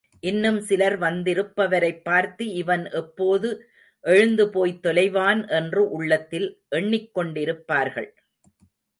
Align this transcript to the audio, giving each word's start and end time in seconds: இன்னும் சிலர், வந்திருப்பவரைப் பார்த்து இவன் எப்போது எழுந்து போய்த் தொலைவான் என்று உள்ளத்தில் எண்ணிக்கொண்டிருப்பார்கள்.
இன்னும் 0.19 0.59
சிலர், 0.61 0.99
வந்திருப்பவரைப் 0.99 2.01
பார்த்து 2.03 2.45
இவன் 2.53 2.85
எப்போது 2.91 3.49
எழுந்து 4.03 4.49
போய்த் 4.49 4.85
தொலைவான் 4.85 5.49
என்று 5.49 5.89
உள்ளத்தில் 5.89 6.61
எண்ணிக்கொண்டிருப்பார்கள். 6.75 8.09